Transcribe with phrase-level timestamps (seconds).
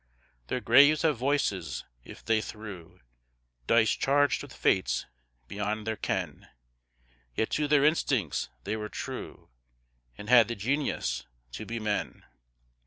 [0.47, 3.01] Their graves have voices; if they threw
[3.67, 5.05] Dice charged with fates
[5.47, 6.47] beyond their ken,
[7.35, 9.49] Yet to their instincts they were true,
[10.17, 12.25] And had the genius to be men.